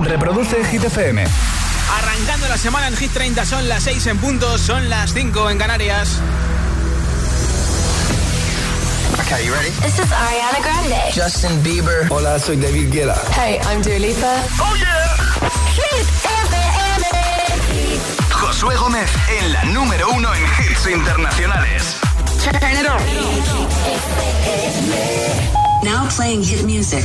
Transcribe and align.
Reproduce 0.00 0.64
Hit 0.70 0.84
FM. 0.84 1.24
Arrancando 1.98 2.48
la 2.48 2.56
semana 2.56 2.88
en 2.88 2.96
Hit 2.96 3.12
30 3.12 3.44
son 3.44 3.68
las 3.68 3.82
6 3.84 4.06
en 4.06 4.18
puntos, 4.18 4.60
son 4.60 4.88
las 4.88 5.12
5 5.12 5.50
en 5.50 5.58
Canarias. 5.58 6.18
Okay, 9.20 9.46
you 9.46 9.52
ready? 9.52 9.70
This 9.82 9.98
is 9.98 10.10
Ariana 10.10 10.60
Grande. 10.62 11.12
Justin 11.14 11.62
Bieber. 11.62 12.06
Hola, 12.10 12.38
soy 12.38 12.56
David 12.56 12.90
Guetta. 12.92 13.20
Hey, 13.34 13.60
I'm 13.66 13.82
Dua 13.82 13.98
Lipa. 13.98 14.42
Oh 14.60 14.74
yeah. 14.76 15.16
Hit 15.74 16.06
FM. 16.24 17.06
Josué 18.30 18.74
Gómez 18.76 19.10
en 19.40 19.52
la 19.52 19.64
número 19.64 20.08
uno 20.10 20.28
en 20.34 20.42
hits 20.42 20.86
internacionales. 20.86 21.96
Turn 22.42 22.56
it 22.56 22.86
on. 22.88 23.00
Now 25.84 26.08
playing 26.08 26.42
hit 26.42 26.64
music. 26.64 27.04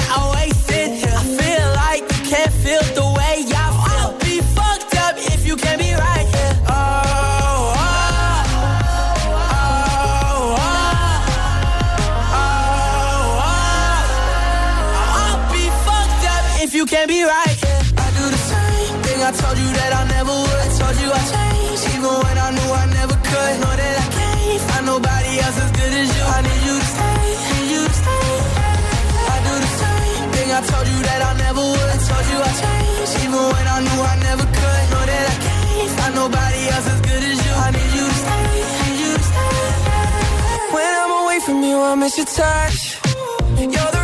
I 41.83 41.95
miss 41.95 42.17
your 42.17 42.25
touch. 42.25 44.00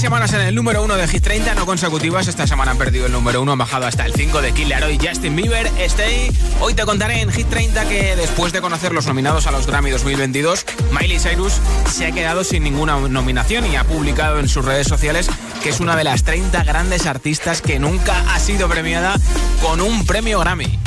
Semanas 0.00 0.32
en 0.32 0.40
el 0.40 0.54
número 0.54 0.82
uno 0.82 0.96
de 0.96 1.06
Hit 1.06 1.22
30 1.22 1.54
no 1.56 1.66
consecutivas, 1.66 2.26
esta 2.26 2.46
semana 2.46 2.70
han 2.70 2.78
perdido 2.78 3.04
el 3.04 3.12
número 3.12 3.42
uno, 3.42 3.52
han 3.52 3.58
bajado 3.58 3.86
hasta 3.86 4.06
el 4.06 4.14
5 4.14 4.40
de 4.40 4.52
Killer 4.52 4.82
Hoy 4.82 4.98
Justin 4.98 5.36
Bieber, 5.36 5.70
Stay. 5.78 6.30
Hoy 6.60 6.72
te 6.72 6.84
contaré 6.84 7.20
en 7.20 7.30
Hit 7.30 7.48
30 7.48 7.86
que 7.86 8.16
después 8.16 8.54
de 8.54 8.62
conocer 8.62 8.92
los 8.92 9.06
nominados 9.06 9.46
a 9.46 9.50
los 9.50 9.66
Grammy 9.66 9.90
2022, 9.90 10.64
Miley 10.98 11.18
Cyrus 11.18 11.60
se 11.86 12.06
ha 12.06 12.12
quedado 12.12 12.44
sin 12.44 12.64
ninguna 12.64 12.98
nominación 12.98 13.66
y 13.66 13.76
ha 13.76 13.84
publicado 13.84 14.38
en 14.38 14.48
sus 14.48 14.64
redes 14.64 14.88
sociales 14.88 15.28
que 15.62 15.68
es 15.68 15.80
una 15.80 15.96
de 15.96 16.04
las 16.04 16.22
30 16.22 16.64
grandes 16.64 17.04
artistas 17.04 17.60
que 17.60 17.78
nunca 17.78 18.24
ha 18.34 18.40
sido 18.40 18.70
premiada 18.70 19.16
con 19.60 19.82
un 19.82 20.06
premio 20.06 20.40
Grammy. 20.40 20.78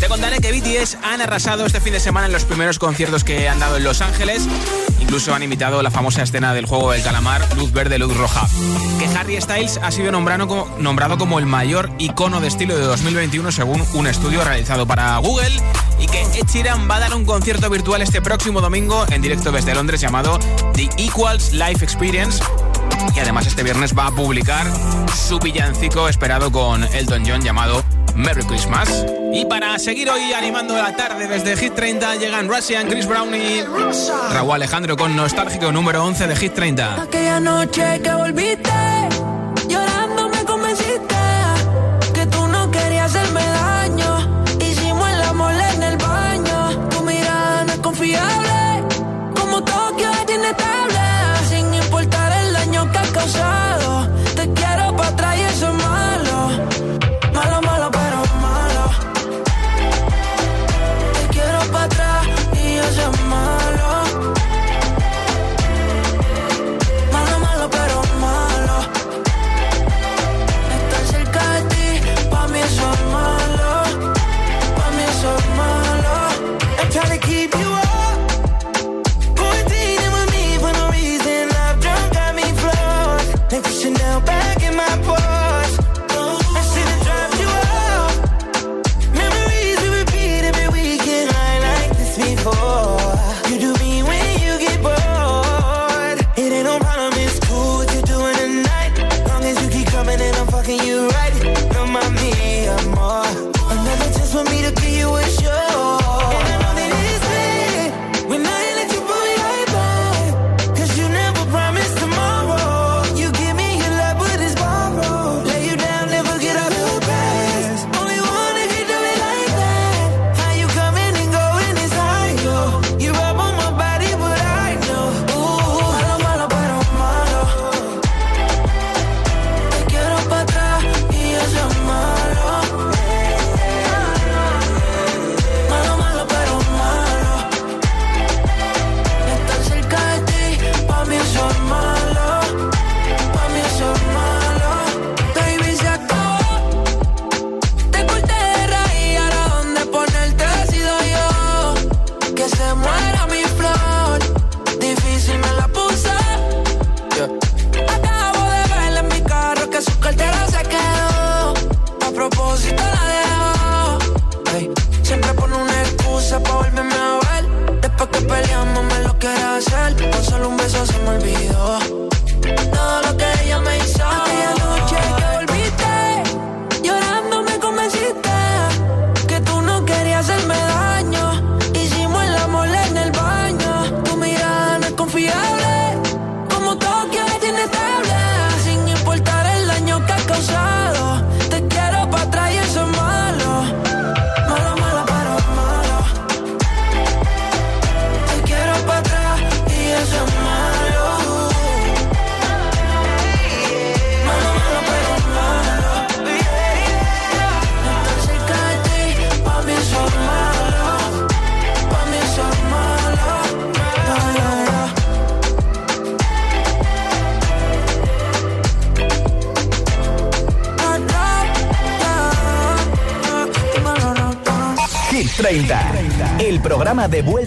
Te 0.00 0.08
contaré 0.08 0.40
que 0.40 0.50
BTS 0.50 0.98
han 1.04 1.20
arrasado 1.20 1.66
este 1.66 1.80
fin 1.80 1.92
de 1.92 2.00
semana 2.00 2.26
en 2.26 2.32
los 2.32 2.44
primeros 2.44 2.80
conciertos 2.80 3.22
que 3.22 3.48
han 3.48 3.60
dado 3.60 3.76
en 3.76 3.84
Los 3.84 4.00
Ángeles. 4.00 4.48
Incluso 5.06 5.32
han 5.36 5.42
imitado 5.44 5.84
la 5.84 5.92
famosa 5.92 6.24
escena 6.24 6.52
del 6.52 6.66
juego 6.66 6.90
del 6.90 7.00
calamar, 7.00 7.40
luz 7.54 7.70
verde, 7.70 7.96
luz 7.96 8.16
roja. 8.16 8.48
Que 8.98 9.06
Harry 9.16 9.40
Styles 9.40 9.78
ha 9.80 9.92
sido 9.92 10.10
nombrado 10.10 10.48
como, 11.16 11.38
el 11.38 11.46
mayor 11.46 11.92
icono 11.98 12.40
de 12.40 12.48
estilo 12.48 12.76
de 12.76 12.82
2021 12.82 13.52
según 13.52 13.84
un 13.94 14.08
estudio 14.08 14.42
realizado 14.42 14.84
para 14.84 15.16
Google. 15.18 15.52
Y 16.00 16.06
que 16.08 16.22
Ed 16.22 16.48
Sheeran 16.48 16.90
va 16.90 16.96
a 16.96 17.00
dar 17.00 17.14
un 17.14 17.24
concierto 17.24 17.70
virtual 17.70 18.02
este 18.02 18.20
próximo 18.20 18.60
domingo 18.60 19.06
en 19.08 19.22
directo 19.22 19.52
desde 19.52 19.76
Londres 19.76 20.00
llamado 20.00 20.40
The 20.74 20.88
Equals 20.98 21.52
Life 21.52 21.84
Experience 21.84 22.42
y 23.14 23.20
además 23.20 23.46
este 23.46 23.62
viernes 23.62 23.96
va 23.96 24.08
a 24.08 24.10
publicar 24.10 24.66
su 25.14 25.38
villancico 25.38 26.08
esperado 26.08 26.50
con 26.50 26.82
Elton 26.82 27.22
John 27.24 27.42
llamado 27.42 27.84
Merry 28.16 28.42
Christmas. 28.44 29.04
Y 29.32 29.44
para 29.44 29.78
seguir 29.78 30.08
hoy 30.10 30.32
animando 30.32 30.74
la 30.76 30.96
tarde 30.96 31.28
desde 31.28 31.56
Hit 31.56 31.74
30 31.74 32.16
llegan 32.16 32.48
Russian, 32.48 32.88
Chris 32.88 33.06
Brown 33.06 33.34
y 33.34 33.62
Raúl 34.32 34.52
Alejandro 34.52 34.96
con 34.96 35.14
nostálgico 35.14 35.70
número 35.70 36.04
11 36.04 36.26
de 36.26 36.36
Hit 36.36 36.54
30. 36.54 37.02
Aquella 37.02 37.40
noche 37.40 38.00
que 38.02 38.12
volviste, 38.14 38.70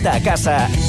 vuelta 0.01 0.13
a 0.13 0.21
casa 0.21 0.88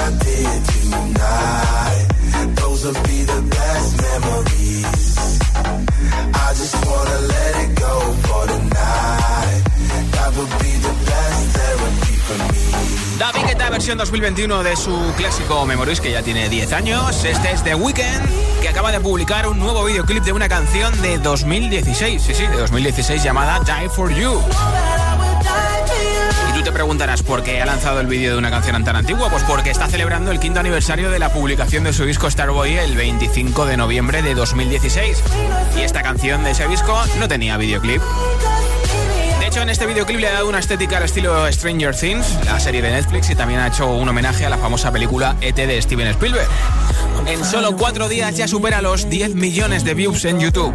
I 0.00 0.10
did 0.12 0.64
tonight. 0.64 1.60
Versión 13.80 13.96
2021 13.96 14.62
de 14.62 14.76
su 14.76 14.94
clásico 15.16 15.64
Memories, 15.64 16.02
que 16.02 16.10
ya 16.10 16.22
tiene 16.22 16.50
10 16.50 16.72
años. 16.74 17.24
Este 17.24 17.52
es 17.52 17.64
The 17.64 17.74
Weeknd, 17.74 18.60
que 18.60 18.68
acaba 18.68 18.92
de 18.92 19.00
publicar 19.00 19.46
un 19.46 19.58
nuevo 19.58 19.84
videoclip 19.86 20.22
de 20.22 20.32
una 20.32 20.50
canción 20.50 21.00
de 21.00 21.16
2016. 21.16 22.20
Sí, 22.20 22.34
sí, 22.34 22.46
de 22.46 22.58
2016 22.58 23.22
llamada 23.22 23.60
Die 23.60 23.88
For 23.88 24.12
You. 24.12 24.38
Preguntarás 26.72 27.22
por 27.22 27.42
qué 27.42 27.60
ha 27.60 27.66
lanzado 27.66 28.00
el 28.00 28.06
vídeo 28.06 28.32
de 28.32 28.38
una 28.38 28.50
canción 28.50 28.82
tan 28.84 28.96
antigua. 28.96 29.28
Pues 29.30 29.42
porque 29.44 29.70
está 29.70 29.88
celebrando 29.88 30.30
el 30.30 30.40
quinto 30.40 30.60
aniversario 30.60 31.10
de 31.10 31.18
la 31.18 31.32
publicación 31.32 31.84
de 31.84 31.92
su 31.92 32.04
disco 32.04 32.30
Starboy 32.30 32.76
el 32.78 32.96
25 32.96 33.66
de 33.66 33.76
noviembre 33.76 34.22
de 34.22 34.34
2016. 34.34 35.22
Y 35.76 35.80
esta 35.80 36.02
canción 36.02 36.44
de 36.44 36.52
ese 36.52 36.66
disco 36.68 36.98
no 37.18 37.28
tenía 37.28 37.56
videoclip. 37.56 38.02
De 39.40 39.46
hecho, 39.46 39.62
en 39.62 39.68
este 39.68 39.86
videoclip 39.86 40.20
le 40.20 40.28
ha 40.28 40.32
dado 40.32 40.48
una 40.48 40.58
estética 40.58 40.98
al 40.98 41.04
estilo 41.04 41.50
Stranger 41.52 41.94
Things, 41.94 42.38
la 42.44 42.60
serie 42.60 42.82
de 42.82 42.90
Netflix, 42.90 43.30
y 43.30 43.34
también 43.34 43.60
ha 43.60 43.68
hecho 43.68 43.86
un 43.86 44.08
homenaje 44.08 44.46
a 44.46 44.50
la 44.50 44.58
famosa 44.58 44.92
película 44.92 45.36
ET 45.40 45.56
de 45.56 45.82
Steven 45.82 46.06
Spielberg. 46.08 46.48
En 47.26 47.44
solo 47.44 47.76
cuatro 47.76 48.08
días 48.08 48.36
ya 48.36 48.46
supera 48.46 48.80
los 48.80 49.08
10 49.08 49.34
millones 49.34 49.84
de 49.84 49.94
views 49.94 50.24
en 50.24 50.40
YouTube. 50.40 50.74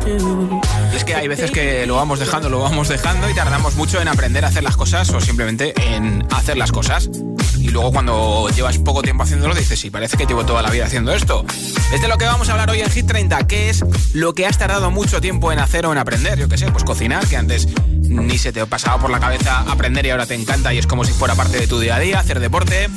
Es 0.95 1.03
que 1.03 1.13
hay 1.13 1.27
veces 1.27 1.51
que 1.51 1.85
lo 1.85 1.95
vamos 1.95 2.19
dejando, 2.19 2.49
lo 2.49 2.59
vamos 2.59 2.87
dejando 2.87 3.29
y 3.29 3.33
tardamos 3.33 3.75
mucho 3.75 4.01
en 4.01 4.07
aprender 4.07 4.45
a 4.45 4.47
hacer 4.47 4.63
las 4.63 4.77
cosas 4.77 5.09
o 5.09 5.19
simplemente 5.19 5.73
en 5.93 6.25
hacer 6.31 6.55
las 6.55 6.71
cosas. 6.71 7.09
Y 7.57 7.69
luego 7.69 7.91
cuando 7.91 8.47
llevas 8.55 8.77
poco 8.77 9.01
tiempo 9.01 9.23
haciéndolo 9.23 9.53
dices, 9.53 9.77
sí, 9.77 9.89
parece 9.89 10.15
que 10.15 10.25
llevo 10.25 10.45
toda 10.45 10.61
la 10.61 10.69
vida 10.69 10.85
haciendo 10.85 11.11
esto. 11.11 11.45
Es 11.93 12.01
de 12.01 12.07
lo 12.07 12.17
que 12.17 12.25
vamos 12.25 12.47
a 12.47 12.53
hablar 12.53 12.69
hoy 12.69 12.79
en 12.79 12.89
Hit 12.89 13.07
30, 13.07 13.45
que 13.45 13.69
es 13.69 13.83
lo 14.13 14.33
que 14.33 14.45
has 14.45 14.57
tardado 14.57 14.89
mucho 14.89 15.19
tiempo 15.19 15.51
en 15.51 15.59
hacer 15.59 15.85
o 15.85 15.91
en 15.91 15.97
aprender. 15.97 16.39
Yo 16.39 16.47
qué 16.47 16.57
sé, 16.57 16.71
pues 16.71 16.85
cocinar, 16.85 17.27
que 17.27 17.35
antes 17.35 17.67
ni 17.87 18.37
se 18.37 18.53
te 18.53 18.65
pasaba 18.65 19.01
por 19.01 19.09
la 19.09 19.19
cabeza 19.19 19.59
aprender 19.69 20.05
y 20.05 20.11
ahora 20.11 20.25
te 20.25 20.35
encanta 20.35 20.73
y 20.73 20.77
es 20.77 20.87
como 20.87 21.03
si 21.03 21.11
fuera 21.11 21.35
parte 21.35 21.59
de 21.59 21.67
tu 21.67 21.79
día 21.79 21.97
a 21.97 21.99
día, 21.99 22.19
hacer 22.19 22.39
deporte, 22.39 22.89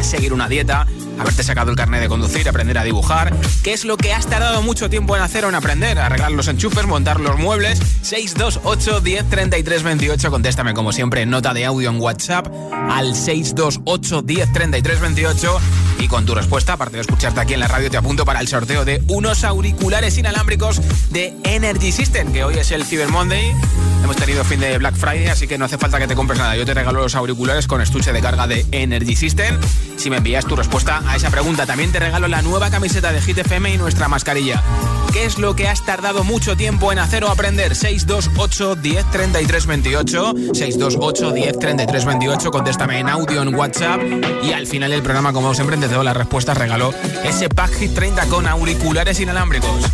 seguir 0.00 0.32
una 0.32 0.48
dieta, 0.48 0.86
haberte 1.18 1.42
sacado 1.42 1.70
el 1.70 1.76
carnet 1.76 2.00
de 2.00 2.08
conducir, 2.08 2.48
aprender 2.48 2.78
a 2.78 2.84
dibujar. 2.84 3.34
¿Qué 3.62 3.72
es 3.72 3.84
lo 3.84 3.96
que 3.96 4.12
has 4.12 4.26
tardado 4.26 4.62
mucho 4.62 4.90
tiempo 4.90 5.16
en 5.16 5.22
hacer 5.22 5.44
o 5.44 5.48
en 5.48 5.54
aprender? 5.54 5.98
Arreglar 5.98 6.32
los 6.32 6.48
enchufes, 6.48 6.86
montar 6.86 7.20
los 7.20 7.38
muebles. 7.38 7.80
628 8.02 9.00
10 9.00 9.28
33 9.28 9.82
28. 9.82 10.30
Contéstame 10.30 10.74
como 10.74 10.92
siempre 10.92 11.26
nota 11.26 11.54
de 11.54 11.64
audio 11.64 11.90
en 11.90 12.00
WhatsApp 12.00 12.48
al 12.72 13.14
628 13.14 14.22
10 14.22 14.52
33 14.52 15.00
28. 15.00 15.60
Y 15.98 16.08
con 16.08 16.26
tu 16.26 16.34
respuesta, 16.34 16.74
aparte 16.74 16.96
de 16.96 17.02
escucharte 17.02 17.40
aquí 17.40 17.54
en 17.54 17.60
la 17.60 17.68
radio, 17.68 17.90
te 17.90 17.96
apunto 17.96 18.24
para 18.24 18.40
el 18.40 18.48
sorteo 18.48 18.84
de 18.84 19.02
unos 19.08 19.44
auriculares 19.44 20.18
inalámbricos 20.18 20.80
de 21.10 21.34
Energy 21.44 21.92
System, 21.92 22.32
que 22.32 22.44
hoy 22.44 22.58
es 22.58 22.70
el 22.70 22.84
Cyber 22.84 23.08
Monday. 23.08 23.52
Hemos 24.02 24.16
tenido 24.16 24.44
fin 24.44 24.60
de 24.60 24.78
Black 24.78 24.94
Friday, 24.94 25.28
así 25.28 25.46
que 25.46 25.58
no 25.58 25.64
hace 25.64 25.78
falta 25.78 25.98
que 25.98 26.06
te 26.06 26.14
compres 26.14 26.38
nada. 26.38 26.56
Yo 26.56 26.64
te 26.64 26.74
regalo 26.74 27.00
los 27.00 27.14
auriculares 27.14 27.66
con 27.66 27.80
estuche 27.80 28.12
de 28.12 28.20
carga 28.20 28.46
de 28.46 28.66
Energy 28.72 29.16
System. 29.16 29.58
Si 29.96 30.10
me 30.10 30.18
envías 30.18 30.44
tu 30.44 30.54
respuesta 30.54 31.02
a 31.06 31.16
esa 31.16 31.30
pregunta, 31.30 31.66
también 31.66 31.90
te 31.92 31.98
regalo 31.98 32.28
la 32.28 32.42
nueva 32.42 32.70
camiseta 32.70 33.12
de 33.12 33.20
Hit 33.20 33.38
FM 33.38 33.74
y 33.74 33.78
nuestra 33.78 34.08
mascarilla. 34.08 34.62
¿Qué 35.16 35.24
es 35.24 35.38
lo 35.38 35.56
que 35.56 35.66
has 35.66 35.82
tardado 35.82 36.24
mucho 36.24 36.58
tiempo 36.58 36.92
en 36.92 36.98
hacer 36.98 37.24
o 37.24 37.30
aprender? 37.30 37.74
628 37.74 38.74
10 38.74 39.10
33 39.10 39.66
28. 39.66 40.34
628 40.52 41.30
10 41.32 41.58
33 41.58 42.04
28. 42.04 42.50
Contéstame 42.50 42.98
en 42.98 43.08
audio 43.08 43.40
en 43.40 43.54
WhatsApp. 43.54 43.98
Y 44.42 44.52
al 44.52 44.66
final 44.66 44.90
del 44.90 45.02
programa, 45.02 45.32
como 45.32 45.54
siempre, 45.54 45.78
te 45.78 45.88
doy 45.88 46.04
las 46.04 46.14
respuestas. 46.14 46.58
Regalo 46.58 46.92
ese 47.24 47.48
pack 47.48 47.72
Hit 47.76 47.94
30 47.94 48.26
con 48.26 48.46
auriculares 48.46 49.18
inalámbricos. 49.18 49.86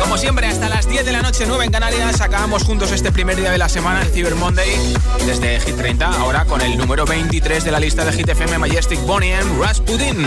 Como 0.00 0.16
siempre, 0.16 0.46
hasta 0.46 0.70
las 0.70 0.88
10 0.88 1.04
de 1.04 1.12
la 1.12 1.20
noche, 1.20 1.44
9 1.46 1.66
en 1.66 1.70
Canarias, 1.70 2.22
acabamos 2.22 2.62
juntos 2.62 2.90
este 2.90 3.12
primer 3.12 3.36
día 3.36 3.50
de 3.50 3.58
la 3.58 3.68
semana, 3.68 4.00
el 4.00 4.08
Cyber 4.08 4.34
Monday, 4.34 4.70
desde 5.26 5.60
Hit 5.60 5.76
30, 5.76 6.06
ahora 6.06 6.46
con 6.46 6.62
el 6.62 6.78
número 6.78 7.04
23 7.04 7.64
de 7.64 7.70
la 7.70 7.80
lista 7.80 8.02
de 8.06 8.12
Hit 8.12 8.30
FM 8.30 8.56
Majestic 8.56 9.00
Bonnie 9.04 9.34
M. 9.34 9.58
Rasputin. 9.60 10.26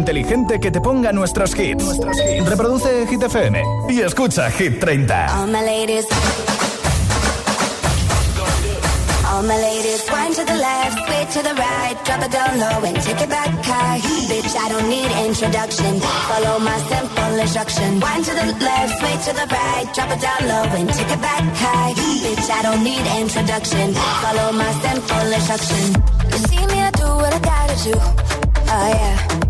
inteligente 0.00 0.58
que 0.58 0.70
te 0.70 0.80
ponga 0.80 1.12
nuestros 1.12 1.54
hits. 1.58 2.00
Reproduce 2.46 3.06
Hit 3.06 3.22
FM 3.22 3.62
y 3.90 4.00
escucha 4.00 4.50
Hit 4.50 4.80
30. 4.80 5.42
All 5.42 5.46
my 5.46 5.62
ladies. 5.62 6.06
All 9.30 9.42
my 9.42 9.56
ladies, 9.56 10.02
wind 10.10 10.34
to 10.36 10.44
the 10.44 10.56
left, 10.56 10.96
sway 11.06 11.24
to 11.34 11.42
the 11.48 11.54
right, 11.54 11.96
drop 12.04 12.22
it 12.24 12.32
down 12.32 12.58
low 12.58 12.84
and 12.84 12.96
take 13.00 13.20
it 13.20 13.28
back 13.28 13.50
high. 13.64 14.00
Bitch, 14.28 14.56
I 14.56 14.68
don't 14.70 14.88
need 14.88 15.10
introduction. 15.28 16.00
Follow 16.00 16.58
my 16.58 16.78
simple 16.88 17.34
instruction. 17.38 18.00
Wind 18.00 18.24
to 18.24 18.32
the 18.32 18.46
left, 18.64 18.98
sway 18.98 19.16
to 19.26 19.32
the 19.40 19.46
right, 19.52 19.86
drop 19.94 20.10
it 20.10 20.20
down 20.20 20.42
low 20.48 20.64
and 20.80 20.88
take 20.92 21.12
it 21.12 21.20
back 21.20 21.44
high. 21.56 21.92
Bitch, 22.24 22.50
I 22.50 22.62
don't 22.62 22.82
need 22.82 23.04
introduction. 23.20 23.94
Follow 24.24 24.52
my 24.52 24.72
simple 24.80 25.28
instruction. 25.38 25.84
You 26.32 26.38
see 26.48 26.64
me, 26.72 26.78
I 26.80 26.90
do 26.90 27.06
what 27.20 27.32
I 27.32 27.38
gotta 27.38 27.76
do. 27.84 27.94
Oh 28.72 28.88
yeah. 28.96 29.49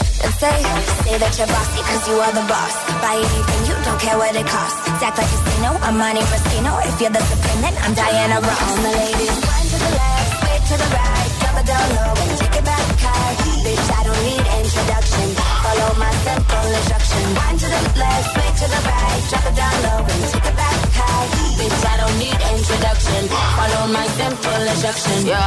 And 0.21 0.33
say, 0.37 0.53
say 1.01 1.17
that 1.17 1.33
you're 1.33 1.49
bossy 1.49 1.81
cause 1.81 2.03
you 2.05 2.15
are 2.21 2.33
the 2.33 2.45
boss. 2.45 2.75
Buy 3.01 3.17
anything, 3.17 3.61
you 3.65 3.75
don't 3.81 3.97
care 3.97 4.17
what 4.21 4.37
it 4.37 4.45
costs. 4.45 4.77
Act 5.01 5.17
like 5.17 5.25
a 5.25 5.25
casino, 5.25 5.73
I'm 5.81 5.97
Monte 5.97 6.21
Rustino. 6.29 6.77
Oh, 6.77 6.89
if 6.89 7.01
you're 7.01 7.09
the 7.09 7.23
supreme, 7.25 7.61
then 7.65 7.73
I'm 7.81 7.93
Diana 7.97 8.37
Ross. 8.37 8.61
All 8.61 8.77
my 8.85 8.93
ladies, 9.01 9.33
one 9.41 9.65
to 9.65 9.77
the 9.81 9.91
left, 9.97 10.33
way 10.45 10.57
to 10.61 10.75
the 10.77 10.89
right. 10.93 11.29
Drop 11.41 11.57
it 11.57 11.65
down 11.65 11.87
low 11.97 12.13
and 12.21 12.31
take 12.37 12.53
it 12.53 12.65
back 12.69 12.85
high. 13.01 13.33
Bitch, 13.65 13.87
I 13.97 14.01
don't 14.05 14.21
need 14.21 14.45
introduction. 14.61 15.27
Follow 15.65 15.89
my 15.97 16.13
simple 16.21 16.69
instruction. 16.69 17.23
One 17.41 17.57
to 17.57 17.67
the 17.73 17.81
left, 17.97 18.29
way 18.37 18.49
to 18.61 18.65
the 18.69 18.81
right. 18.85 19.21
Drop 19.25 19.45
it 19.49 19.55
down 19.57 19.75
low 19.89 19.99
and 20.05 20.21
take 20.29 20.45
it 20.45 20.55
back 20.57 20.79
high. 21.01 21.25
Bitch, 21.57 21.81
I 21.81 21.95
don't 21.97 22.17
need 22.21 22.37
introduction. 22.37 23.21
Follow 23.57 23.83
my 23.89 24.05
simple 24.21 24.61
instruction. 24.69 25.17
Yo, 25.33 25.41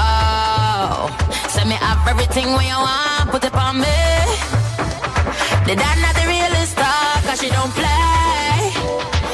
send 1.54 1.70
me 1.70 1.78
up 1.78 2.02
everything 2.10 2.50
when 2.58 2.66
you 2.66 2.74
want, 2.74 3.30
put 3.30 3.46
it 3.46 3.54
on 3.54 3.78
me. 3.78 4.53
The 5.64 5.74
dad 5.74 5.96
not 6.04 6.12
the 6.12 6.28
realest 6.28 6.76
star, 6.76 7.24
cause 7.24 7.40
she 7.40 7.48
don't 7.48 7.72
play. 7.72 8.68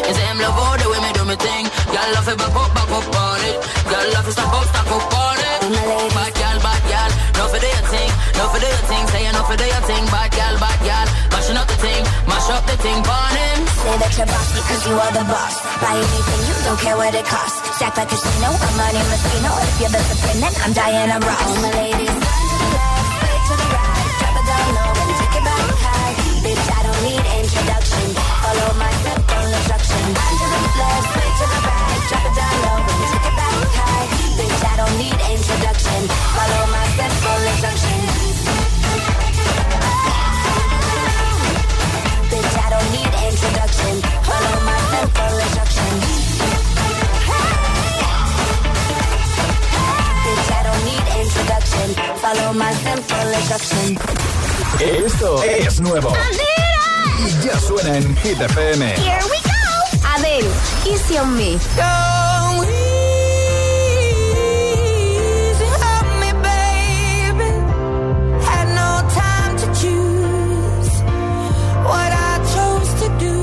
You 0.06 0.12
say 0.14 0.26
I'm 0.30 0.38
love 0.38 0.54
all 0.54 0.78
the 0.78 0.86
way 0.86 1.00
me 1.02 1.10
do 1.10 1.26
me 1.26 1.34
thing. 1.34 1.66
Y'all 1.90 2.06
love 2.14 2.30
it, 2.30 2.38
back 2.38 2.54
up, 2.54 2.70
back 2.70 2.86
up 2.86 3.02
on 3.02 3.40
it. 3.50 3.58
Y'all 3.90 4.06
love 4.14 4.26
it, 4.30 4.34
stop 4.38 4.54
up, 4.54 4.66
stop 4.70 4.90
up 4.94 5.10
on 5.10 5.38
it. 5.42 5.58
Bad 6.14 6.30
gal, 6.38 6.56
bad 6.62 6.82
gal, 6.86 7.10
no 7.34 7.44
for 7.50 7.58
do 7.58 7.66
your 7.66 7.86
thing, 7.90 8.10
no 8.38 8.46
for 8.46 8.62
do 8.62 8.68
your 8.70 8.84
thing. 8.86 9.04
Say 9.10 9.26
you 9.26 9.32
no 9.34 9.42
for 9.42 9.58
do 9.58 9.66
your 9.66 9.84
thing, 9.90 10.04
bad 10.14 10.30
gal, 10.30 10.54
bad 10.62 10.78
gal. 10.86 11.06
Mashing 11.34 11.58
up 11.58 11.66
the 11.66 11.78
thing, 11.82 12.02
mash 12.30 12.48
up 12.54 12.62
the 12.62 12.76
thing, 12.78 12.98
burn 13.02 13.34
him. 13.34 13.60
Say 13.66 13.96
that 13.98 14.12
you're 14.14 14.30
bossy 14.30 14.60
cause 14.70 14.82
you 14.86 14.94
are 14.94 15.12
the 15.18 15.24
boss. 15.26 15.54
Buy 15.82 15.98
anything, 15.98 16.42
you 16.46 16.54
don't 16.62 16.78
care 16.78 16.94
what 16.94 17.10
it 17.10 17.26
costs. 17.26 17.58
Stack 17.74 17.98
like 17.98 18.06
a 18.06 18.14
casino, 18.14 18.54
I'm 18.54 18.74
Monte 18.78 19.02
Rustino. 19.02 19.50
If 19.66 19.74
you're 19.82 19.90
the 19.90 20.02
supreme, 20.06 20.40
then 20.46 20.54
I'm 20.62 20.72
Diana 20.78 21.18
Ross. 21.26 21.42
All 21.42 21.58
my 21.58 21.70
ladies, 21.74 22.14
need 27.02 27.24
introduction. 27.40 28.06
Follow 28.44 28.70
my 28.76 28.92
simple 29.04 29.46
instruction. 29.56 30.04
One 30.12 30.36
to 30.40 30.46
the 30.52 30.60
left, 30.80 31.08
way 31.16 31.30
to 31.38 31.46
the 31.52 31.60
right. 31.64 32.00
Drop 32.08 32.24
it 32.28 32.34
down 32.36 32.56
low 32.64 32.78
and 32.90 33.02
take 33.10 33.26
it 33.30 33.34
back 33.40 33.54
high. 33.78 34.06
Bitch, 34.36 34.60
I 34.60 34.74
don't 34.80 34.96
need 35.00 35.18
introduction. 35.32 36.00
Follow 36.36 36.62
my 36.76 36.86
simple 36.98 37.40
instruction. 37.50 37.98
Bitch, 42.30 42.56
I 42.60 42.68
don't 42.74 42.88
need 42.92 43.12
introduction. 43.28 43.94
Follow 44.28 44.56
my 44.68 44.78
simple 44.92 45.34
instruction. 45.40 45.92
Bitch, 50.24 50.48
I 50.52 50.62
don't 50.68 50.82
need 50.84 51.04
introduction. 51.22 51.86
Follow 52.20 52.48
my 52.52 52.72
simple 52.84 53.28
instruction. 53.38 53.88
Esto 54.80 55.42
es 55.42 55.80
nuevo. 55.80 56.10
Y 57.30 57.46
ya 57.46 57.58
suena 57.60 57.96
en 57.96 58.16
Hit 58.16 58.40
FM. 58.40 58.84
Here 58.96 59.18
we 59.30 59.38
go. 59.44 59.50
Adele, 60.16 60.50
Easy 60.84 61.16
on 61.18 61.36
Me. 61.36 61.58
Go 61.76 62.64
easy 64.40 65.70
on 65.94 66.06
me, 66.20 66.30
baby. 66.42 67.50
Had 68.44 68.66
no 68.74 68.90
time 69.14 69.56
to 69.62 69.66
choose 69.80 70.92
what 71.86 72.10
I 72.12 72.32
chose 72.54 72.90
to 73.02 73.08
do. 73.18 73.36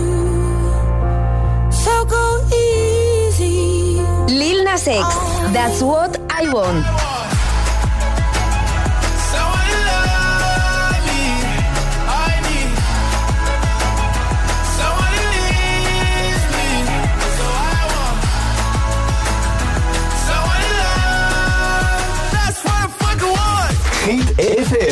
So 1.72 1.94
go 2.06 2.24
easy. 2.54 4.02
Lil 4.28 4.64
Nas 4.66 4.88
X, 4.88 5.06
That's 5.54 5.82
What 5.82 6.20
I 6.30 6.52
Want. 6.54 7.07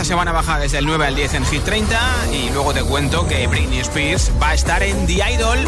Esta 0.00 0.14
semana 0.14 0.32
baja 0.32 0.58
desde 0.58 0.78
el 0.78 0.86
9 0.86 1.08
al 1.08 1.14
10 1.14 1.34
en 1.34 1.44
Hit 1.44 1.62
30. 1.62 2.00
Y 2.32 2.48
luego 2.54 2.72
te 2.72 2.82
cuento 2.82 3.28
que 3.28 3.46
Britney 3.46 3.80
Spears 3.80 4.30
va 4.42 4.48
a 4.48 4.54
estar 4.54 4.82
en 4.82 5.06
The 5.06 5.20
Idol, 5.34 5.58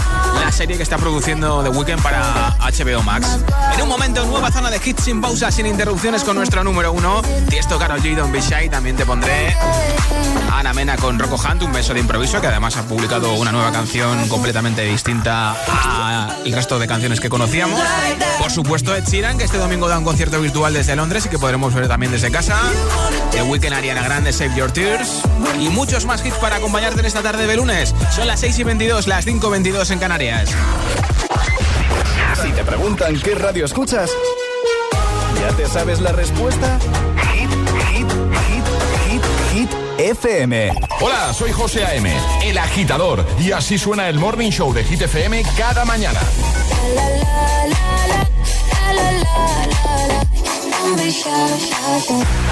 la 0.43 0.51
serie 0.51 0.79
que 0.79 0.83
está 0.83 0.97
produciendo 0.97 1.63
The 1.63 1.69
Weeknd 1.69 2.01
para 2.03 2.57
HBO 2.59 3.03
Max. 3.03 3.41
En 3.75 3.83
un 3.83 3.89
momento, 3.91 4.25
nueva 4.25 4.51
zona 4.51 4.71
de 4.71 4.81
hits 4.83 5.05
sin 5.05 5.21
pausa, 5.21 5.51
sin 5.51 5.67
interrupciones 5.67 6.25
con 6.25 6.37
nuestro 6.37 6.65
número 6.65 6.93
uno. 6.93 7.21
Tiesto 7.51 7.79
Karol 7.79 8.01
G, 8.01 8.17
Don't 8.17 8.33
Be 8.33 8.41
Shy. 8.41 8.71
También 8.71 8.97
te 8.97 9.05
pondré 9.05 9.55
Ana 10.51 10.73
Mena 10.73 10.97
con 10.97 11.19
Rocco 11.19 11.37
Hunt, 11.37 11.63
un 11.63 11.73
beso 11.73 11.93
de 11.93 12.01
improviso, 12.01 12.41
que 12.41 12.47
además 12.47 12.79
ha 12.79 12.85
publicado 12.85 13.35
una 13.35 13.53
nueva 13.53 13.71
canción 13.71 14.29
completamente 14.29 14.83
distinta 14.83 15.55
al 16.07 16.53
resto 16.53 16.79
de 16.79 16.87
canciones 16.87 17.21
que 17.21 17.29
conocíamos. 17.29 17.79
Por 18.39 18.51
supuesto, 18.51 18.97
Ed 18.97 19.05
Sheeran, 19.05 19.37
que 19.37 19.45
este 19.45 19.59
domingo 19.59 19.89
da 19.89 19.99
un 19.99 20.05
concierto 20.05 20.41
virtual 20.41 20.73
desde 20.73 20.97
Londres 20.97 21.27
y 21.27 21.29
que 21.29 21.39
podremos 21.39 21.75
ver 21.75 21.87
también 21.87 22.13
desde 22.13 22.31
casa. 22.31 22.57
The 23.33 23.43
Weeknd, 23.43 23.73
Ariana 23.73 24.03
Grande, 24.03 24.33
Save 24.33 24.55
Your 24.55 24.71
Tears. 24.71 25.23
Y 25.59 25.69
muchos 25.69 26.05
más 26.05 26.25
hits 26.25 26.37
para 26.37 26.57
acompañarte 26.57 27.01
en 27.01 27.07
esta 27.07 27.23
tarde 27.23 27.47
de 27.47 27.57
lunes. 27.57 27.95
Son 28.15 28.27
las 28.27 28.41
6 28.41 28.59
y 28.59 28.65
22, 28.65 29.07
las 29.07 29.25
5 29.25 29.47
y 29.47 29.51
22 29.51 29.91
en 29.91 29.99
Canarias. 29.99 30.51
Si 32.43 32.51
te 32.53 32.65
preguntan 32.65 33.19
qué 33.21 33.35
radio 33.35 33.65
escuchas, 33.65 34.11
¿ya 35.41 35.57
te 35.57 35.67
sabes 35.67 36.01
la 36.01 36.13
respuesta? 36.13 36.79
Hit, 37.33 37.51
hit, 37.91 38.11
hit, 38.49 38.65
hit, 39.09 39.23
hit, 39.53 39.71
FM. 39.99 40.75
Hola, 41.01 41.33
soy 41.33 41.53
José 41.53 41.85
A.M., 41.85 42.13
el 42.45 42.59
agitador, 42.59 43.25
y 43.39 43.53
así 43.53 43.79
suena 43.79 44.09
el 44.09 44.19
Morning 44.19 44.51
Show 44.51 44.73
de 44.73 44.85
Hit 44.85 45.03
FM 45.03 45.43
cada 45.57 45.85
mañana. 45.85 46.21
Aceleras 50.93 52.52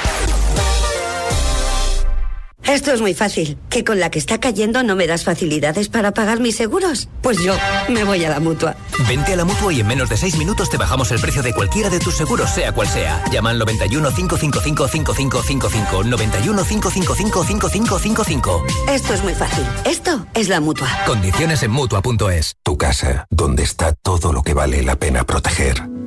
Esto 2.71 2.93
es 2.93 3.01
muy 3.01 3.13
fácil. 3.13 3.57
¿Que 3.69 3.83
con 3.83 3.99
la 3.99 4.09
que 4.09 4.17
está 4.17 4.39
cayendo 4.39 4.81
no 4.81 4.95
me 4.95 5.05
das 5.05 5.25
facilidades 5.25 5.89
para 5.89 6.13
pagar 6.13 6.39
mis 6.39 6.55
seguros? 6.55 7.09
Pues 7.21 7.37
yo 7.43 7.53
me 7.89 8.05
voy 8.05 8.23
a 8.23 8.29
la 8.29 8.39
mutua. 8.39 8.77
Vente 9.09 9.33
a 9.33 9.35
la 9.35 9.43
mutua 9.43 9.73
y 9.73 9.81
en 9.81 9.87
menos 9.87 10.07
de 10.07 10.15
6 10.15 10.37
minutos 10.37 10.69
te 10.69 10.77
bajamos 10.77 11.11
el 11.11 11.19
precio 11.19 11.43
de 11.43 11.53
cualquiera 11.53 11.89
de 11.89 11.99
tus 11.99 12.15
seguros, 12.15 12.49
sea 12.49 12.71
cual 12.71 12.87
sea. 12.87 13.25
Llama 13.29 13.49
al 13.49 13.59
91 13.59 14.13
555 14.13 14.87
5555. 14.87 16.03
91 16.05 16.63
555 16.63 17.43
5555. 17.43 18.65
Esto 18.87 19.13
es 19.15 19.23
muy 19.23 19.33
fácil. 19.33 19.65
Esto 19.83 20.25
es 20.33 20.47
la 20.47 20.61
mutua. 20.61 20.87
Condiciones 21.05 21.63
en 21.63 21.71
mutua.es. 21.71 22.55
Tu 22.63 22.77
casa, 22.77 23.25
donde 23.29 23.63
está 23.63 23.91
todo 23.91 24.31
lo 24.31 24.43
que 24.43 24.53
vale 24.53 24.81
la 24.81 24.95
pena 24.95 25.25
proteger. 25.25 26.00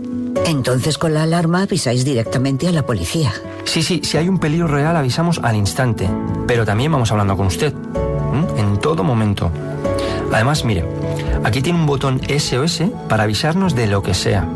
Entonces 0.46 0.98
con 0.98 1.14
la 1.14 1.22
alarma 1.22 1.62
avisáis 1.62 2.04
directamente 2.04 2.68
a 2.68 2.72
la 2.72 2.84
policía. 2.84 3.32
Sí, 3.64 3.82
sí, 3.82 4.00
si 4.04 4.16
hay 4.16 4.28
un 4.28 4.38
peligro 4.38 4.68
real 4.68 4.96
avisamos 4.96 5.40
al 5.42 5.56
instante, 5.56 6.08
pero 6.46 6.64
también 6.64 6.92
vamos 6.92 7.10
hablando 7.10 7.36
con 7.36 7.46
usted, 7.46 7.72
en 8.56 8.78
todo 8.78 9.02
momento. 9.02 9.50
Además, 10.32 10.64
mire, 10.64 10.84
aquí 11.44 11.62
tiene 11.62 11.78
un 11.78 11.86
botón 11.86 12.20
SOS 12.26 12.82
para 13.08 13.22
avisarnos 13.22 13.74
de 13.74 13.86
lo 13.86 14.02
que 14.02 14.14
sea, 14.14 14.46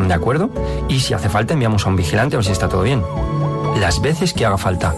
¿de 0.00 0.14
acuerdo? 0.14 0.50
Y 0.88 1.00
si 1.00 1.14
hace 1.14 1.28
falta 1.28 1.54
enviamos 1.54 1.86
a 1.86 1.90
un 1.90 1.96
vigilante 1.96 2.36
a 2.36 2.38
ver 2.38 2.46
si 2.46 2.52
está 2.52 2.68
todo 2.68 2.82
bien. 2.82 3.02
Las 3.80 4.00
veces 4.00 4.32
que 4.32 4.46
haga 4.46 4.58
falta. 4.58 4.94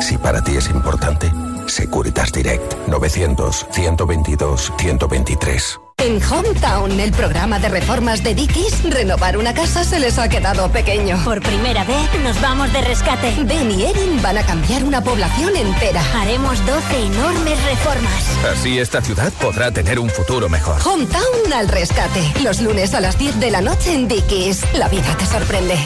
Si 0.00 0.18
para 0.18 0.42
ti 0.42 0.56
es 0.56 0.68
importante, 0.68 1.32
Securitas 1.66 2.32
Direct 2.32 2.88
900 2.88 3.66
122 3.70 4.72
123. 4.76 5.81
En 6.02 6.20
Hometown, 6.20 6.98
el 6.98 7.12
programa 7.12 7.60
de 7.60 7.68
reformas 7.68 8.24
de 8.24 8.34
Dickies, 8.34 8.82
renovar 8.90 9.36
una 9.36 9.54
casa 9.54 9.84
se 9.84 10.00
les 10.00 10.18
ha 10.18 10.28
quedado 10.28 10.68
pequeño. 10.72 11.16
Por 11.22 11.40
primera 11.40 11.84
vez 11.84 12.10
nos 12.24 12.40
vamos 12.40 12.72
de 12.72 12.80
rescate. 12.80 13.32
Ben 13.44 13.70
y 13.70 13.84
Erin 13.84 14.20
van 14.20 14.36
a 14.36 14.42
cambiar 14.44 14.82
una 14.82 15.00
población 15.00 15.54
entera. 15.54 16.02
Haremos 16.20 16.58
12 16.66 17.06
enormes 17.06 17.64
reformas. 17.66 18.24
Así 18.52 18.80
esta 18.80 19.00
ciudad 19.00 19.32
podrá 19.34 19.70
tener 19.70 20.00
un 20.00 20.10
futuro 20.10 20.48
mejor. 20.48 20.76
Hometown 20.84 21.52
al 21.54 21.68
rescate. 21.68 22.32
Los 22.42 22.60
lunes 22.60 22.94
a 22.94 23.00
las 23.00 23.16
10 23.16 23.38
de 23.38 23.52
la 23.52 23.60
noche 23.60 23.94
en 23.94 24.08
Dickies. 24.08 24.64
La 24.74 24.88
vida 24.88 25.16
te 25.16 25.26
sorprende. 25.26 25.78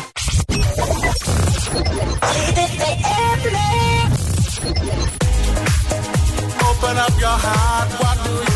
Open 6.71 6.99
up 6.99 7.21
your 7.21 7.29
heart, 7.29 7.91
what 8.01 8.25
do 8.25 8.31
you 8.31 8.56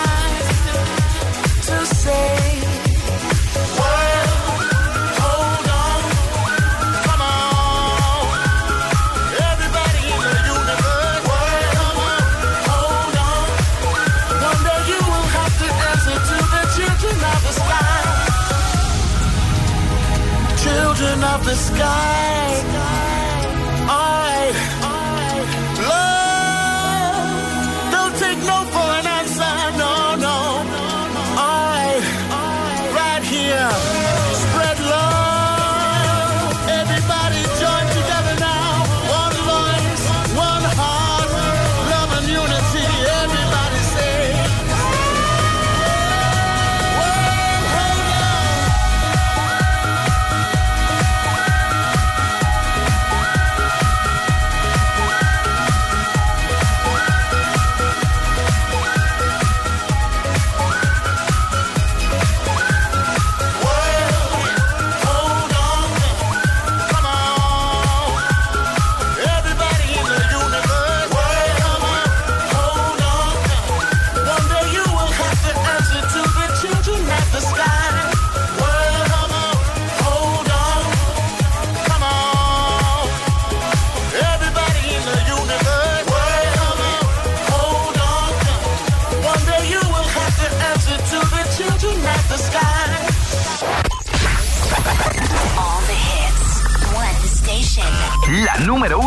The 21.51 21.57
sky. 21.57 22.70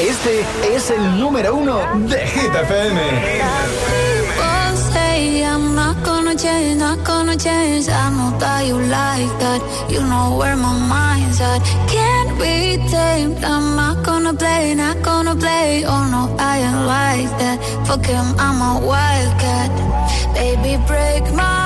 Este 0.00 0.44
es 0.74 0.90
el 0.90 1.18
número 1.18 1.54
uno 1.54 1.78
de 2.08 2.26
Hit 2.26 2.54
FM. 2.54 3.00
I'm 5.56 5.74
not 5.74 5.96
gonna 6.04 6.36
change, 6.36 6.78
not 6.78 7.02
gonna 7.02 7.36
change. 7.36 7.88
I 7.88 8.10
know 8.10 8.38
that 8.38 8.66
you 8.66 8.76
like 8.78 9.32
that. 9.40 9.60
You 9.90 10.00
know 10.02 10.36
where 10.36 10.56
my 10.56 10.74
mind's 10.94 11.40
at. 11.40 11.60
Can't 11.88 12.38
be 12.38 12.76
tamed. 12.90 13.42
I'm 13.42 13.74
not 13.74 14.04
gonna 14.04 14.34
play, 14.34 14.74
not 14.74 15.00
gonna 15.02 15.34
play. 15.34 15.84
Oh 15.86 16.04
no, 16.14 16.36
I 16.38 16.58
ain't 16.58 16.86
like 16.86 17.30
that. 17.40 17.58
Fuck 17.86 18.04
him, 18.04 18.26
I'm 18.38 18.60
a 18.60 18.86
wildcat. 18.86 19.70
Baby, 20.34 20.76
break 20.86 21.24
my 21.32 21.65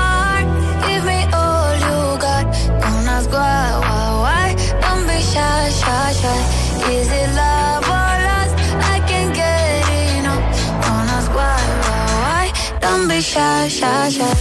shy, 13.31 13.67
shy, 13.69 14.09
shy. 14.09 14.33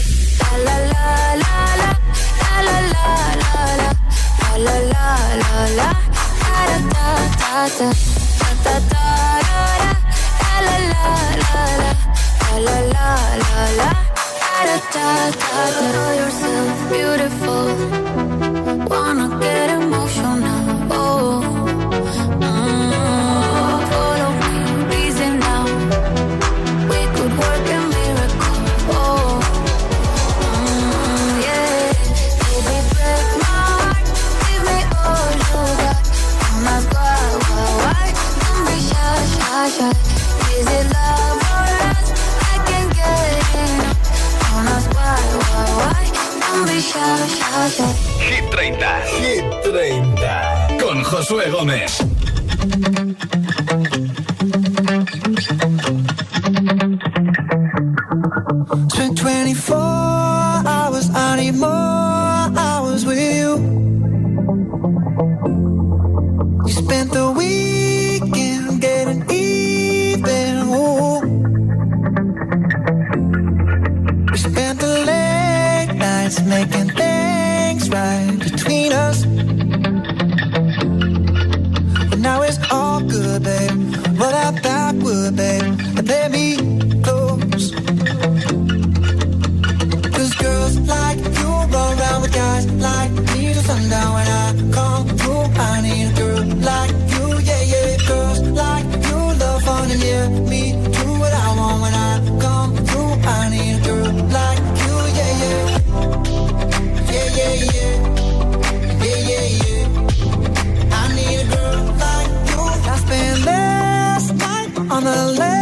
La 0.51 0.55
la 0.67 0.77
la 0.93 1.15
la 1.43 1.55
la. 1.81 1.91
La 2.51 2.59
la 2.67 2.79
la 2.95 3.07
la 3.43 3.63
la. 3.81 3.91
La 4.67 4.77
la 4.89 5.57
la. 5.79 5.89
Da 6.43 6.63
da 6.71 7.13
da 7.41 7.69
da. 7.79 7.89
Da 8.41 8.51
da 8.65 8.75
da 8.93 9.07
da. 9.49 9.61
La 10.51 10.61
la 10.67 10.77
la 10.93 11.13
la 11.43 11.65
la. 11.83 11.91
La 12.67 12.79
la 12.95 13.09
la. 13.79 13.91
Da 14.59 14.77
da 14.95 14.97
da 14.97 15.07
da. 15.39 15.87
Know 15.95 16.11
yourself 16.21 16.77
beautiful. 16.93 17.67
Wanna 18.91 19.27
get 19.43 19.60
Hit 49.07 49.45
30. 49.63 50.69
Con 50.79 51.03
Josué 51.03 51.51
Gómez. 51.51 52.01
Spent 59.11 59.19
24 59.23 60.10
left. 115.39 115.60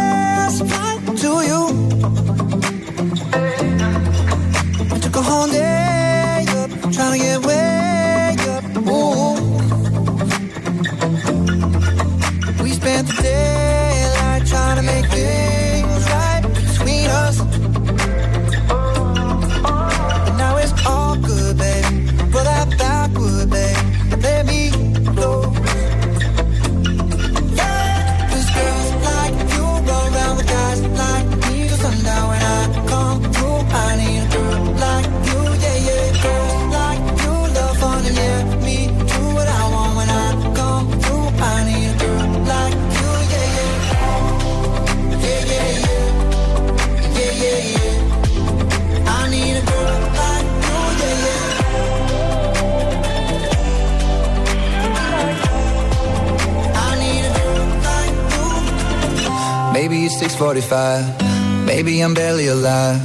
6:45. 60.69 61.65
Maybe 61.65 62.01
I'm 62.01 62.13
barely 62.13 62.47
alive. 62.47 63.01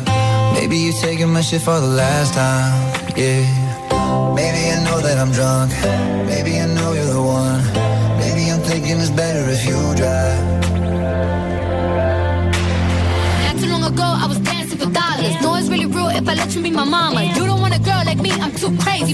Maybe 0.54 0.76
you're 0.76 1.00
taking 1.00 1.32
my 1.32 1.40
shit 1.40 1.62
for 1.62 1.80
the 1.80 1.86
last 1.86 2.34
time. 2.34 2.74
Yeah. 3.16 4.34
Maybe 4.34 4.70
I 4.70 4.84
know 4.84 5.00
that 5.00 5.18
I'm 5.18 5.32
drunk. 5.32 6.13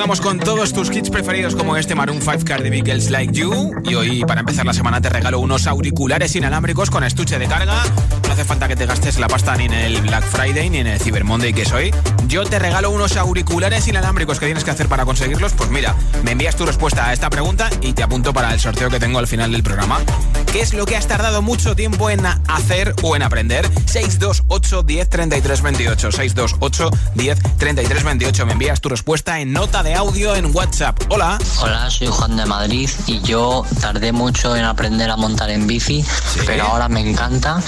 Motivamos 0.00 0.20
con 0.22 0.38
todos 0.38 0.72
tus 0.72 0.90
hits 0.96 1.10
preferidos 1.10 1.54
como 1.54 1.76
este 1.76 1.94
Maroon 1.94 2.22
5 2.22 2.38
Cardi 2.46 2.70
Girls 2.70 3.10
Like 3.10 3.34
You 3.34 3.82
y 3.84 3.94
hoy 3.96 4.24
para 4.24 4.40
empezar 4.40 4.64
la 4.64 4.72
semana 4.72 4.98
te 4.98 5.10
regalo 5.10 5.40
unos 5.40 5.66
auriculares 5.66 6.34
inalámbricos 6.34 6.88
con 6.88 7.04
estuche 7.04 7.38
de 7.38 7.46
carga. 7.46 7.82
No 8.26 8.32
hace 8.32 8.46
falta 8.46 8.66
que 8.66 8.76
te 8.76 8.86
gastes 8.86 9.18
la 9.18 9.28
pasta 9.28 9.54
ni 9.56 9.66
en 9.66 9.74
el 9.74 10.00
Black 10.00 10.24
Friday 10.24 10.70
ni 10.70 10.78
en 10.78 10.86
el 10.86 10.98
Cyber 10.98 11.24
Monday 11.24 11.52
que 11.52 11.62
es 11.62 11.72
hoy. 11.72 11.94
Yo 12.28 12.44
te 12.44 12.58
regalo 12.58 12.90
unos 12.90 13.18
auriculares 13.18 13.88
inalámbricos 13.88 14.40
que 14.40 14.46
tienes 14.46 14.64
que 14.64 14.70
hacer 14.70 14.88
para 14.88 15.04
conseguirlos. 15.04 15.52
Pues 15.52 15.68
mira, 15.68 15.94
me 16.22 16.30
envías 16.30 16.56
tu 16.56 16.64
respuesta 16.64 17.08
a 17.08 17.12
esta 17.12 17.28
pregunta 17.28 17.68
y 17.82 17.92
te 17.92 18.02
apunto 18.02 18.32
para 18.32 18.54
el 18.54 18.60
sorteo 18.60 18.88
que 18.88 19.00
tengo 19.00 19.18
al 19.18 19.26
final 19.26 19.52
del 19.52 19.62
programa. 19.62 19.98
¿Qué 20.50 20.60
es 20.60 20.72
lo 20.72 20.86
que 20.86 20.96
has 20.96 21.08
tardado 21.08 21.42
mucho 21.42 21.76
tiempo 21.76 22.08
en 22.08 22.24
hacer 22.24 22.94
o 23.02 23.16
en 23.16 23.22
aprender? 23.22 23.68
628 23.84 24.82
10 24.82 25.08
33 25.10 25.62
28 25.62 26.12
628 26.12 26.90
10 27.16 27.38
33 27.58 28.04
28 28.04 28.46
me 28.46 28.52
envías 28.52 28.80
tu 28.80 28.88
respuesta 28.88 29.40
en 29.40 29.52
nota 29.52 29.82
de 29.82 29.89
audio 29.94 30.34
en 30.34 30.54
WhatsApp. 30.54 31.00
Hola. 31.08 31.38
Hola, 31.62 31.90
soy 31.90 32.08
Juan 32.08 32.36
de 32.36 32.46
Madrid 32.46 32.88
y 33.06 33.20
yo 33.20 33.64
tardé 33.80 34.12
mucho 34.12 34.56
en 34.56 34.64
aprender 34.64 35.10
a 35.10 35.16
montar 35.16 35.50
en 35.50 35.66
bici, 35.66 36.04
pero 36.46 36.64
ahora 36.64 36.88
me 36.88 37.00
encanta 37.00 37.60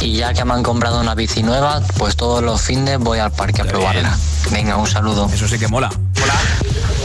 y 0.00 0.14
ya 0.14 0.32
que 0.32 0.44
me 0.44 0.54
han 0.54 0.62
comprado 0.62 1.00
una 1.00 1.14
bici 1.14 1.42
nueva, 1.42 1.80
pues 1.96 2.16
todos 2.16 2.42
los 2.42 2.60
fines 2.60 2.98
voy 2.98 3.18
al 3.18 3.32
parque 3.32 3.62
a 3.62 3.64
probarla. 3.64 4.16
Venga, 4.50 4.76
un 4.76 4.86
saludo. 4.86 5.28
Eso 5.32 5.48
sí 5.48 5.58
que 5.58 5.68
mola. 5.68 5.90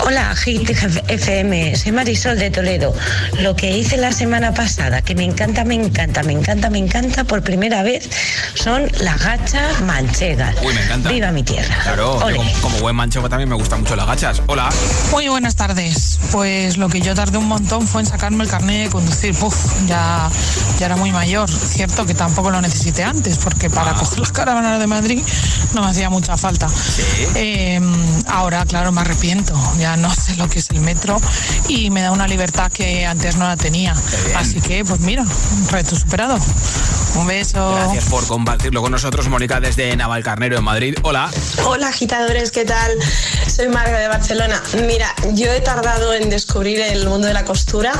Hola. 0.02 0.24
Hit 0.36 0.70
FM, 1.08 1.76
soy 1.78 1.92
Marisol 1.92 2.38
de 2.38 2.50
Toledo. 2.50 2.94
Lo 3.40 3.56
que 3.56 3.78
hice 3.78 3.96
la 3.96 4.12
semana 4.12 4.54
pasada, 4.54 5.02
que 5.02 5.16
me 5.16 5.24
encanta, 5.24 5.64
me 5.64 5.76
encanta, 5.76 6.22
me 6.24 6.34
encanta, 6.34 6.70
me 6.70 6.80
encanta 6.80 7.24
por 7.24 7.44
primera 7.44 7.82
vez, 7.82 8.10
son 8.56 8.92
las 9.00 9.24
gachas 9.24 9.80
manchegas. 9.82 10.56
Uy, 10.62 10.74
me 10.74 10.84
encanta. 10.84 11.10
Viva 11.10 11.32
mi 11.32 11.44
tierra. 11.44 11.78
Claro, 11.84 12.30
yo 12.30 12.36
como, 12.36 12.52
como 12.62 12.78
buen 12.80 12.96
manchego 12.96 13.30
también 13.30 13.48
me 13.48 13.56
gustan 13.56 13.82
mucho 13.82 13.96
las 13.96 14.08
gachas. 14.08 14.42
Hola. 14.48 14.70
Muy 15.12 15.30
buenas 15.30 15.56
tardes. 15.56 16.20
Pues 16.32 16.78
lo 16.78 16.90
que 16.90 17.00
yo 17.00 17.16
tardé 17.16 17.38
un 17.38 17.48
montón 17.48 17.88
fue 17.88 18.02
en 18.02 18.08
sacarme 18.08 18.44
el 18.44 18.50
carnet 18.50 18.86
de 18.86 18.90
conducir. 18.90 19.34
Puf, 19.36 19.56
ya, 19.88 20.30
ya 20.78 20.86
era 20.88 20.98
muy 20.98 21.12
mayor. 21.12 21.50
Cierto 21.50 22.06
que 22.06 22.16
tampoco 22.16 22.50
lo 22.50 22.60
necesité 22.60 23.04
antes, 23.04 23.38
porque 23.38 23.70
para 23.70 23.94
coger 23.94 24.20
las 24.20 24.32
caravanas 24.32 24.80
de 24.80 24.88
Madrid 24.88 25.24
no 25.74 25.84
me 25.84 25.90
hacía 25.90 26.10
mucha 26.10 26.36
falta. 26.36 26.68
Eh, 27.36 27.80
ahora, 28.28 28.66
claro, 28.66 28.92
me 28.92 29.02
arrepiento. 29.02 29.54
Ya 29.80 29.93
no 29.98 30.14
sé 30.14 30.36
lo 30.36 30.48
que 30.50 30.60
es 30.60 30.70
el 30.70 30.82
metro 30.82 31.20
y 31.68 31.90
me 31.90 32.02
da 32.02 32.12
una 32.12 32.28
libertad 32.28 32.72
que 32.72 33.06
antes 33.06 33.36
no 33.38 33.48
la 33.48 33.58
tenía. 33.58 33.96
Así 34.36 34.62
que, 34.62 34.84
pues 34.86 35.00
mira, 35.02 35.26
reto 35.70 35.96
superado. 35.96 36.38
Un 37.16 37.28
beso. 37.28 37.76
Gracias 37.76 38.06
por 38.06 38.26
compartirlo 38.26 38.82
con 38.82 38.92
nosotros, 38.92 39.28
Mónica, 39.30 39.60
desde 39.60 39.96
Navalcarnero 39.96 40.58
en 40.58 40.64
Madrid. 40.64 40.96
Hola. 41.04 41.30
Hola 41.66 41.90
agitadores, 41.90 42.52
¿qué 42.52 42.66
tal? 42.66 42.92
Soy 43.48 43.68
Marga 43.68 44.00
de 44.00 44.08
Barcelona. 44.08 44.62
Mira, 44.88 45.14
yo 45.34 45.52
he 45.52 45.62
tardado 45.62 46.14
en 46.14 46.30
descubrir 46.30 46.80
el 46.80 47.08
mundo 47.08 47.28
de 47.28 47.34
la 47.34 47.46
costura 47.46 47.94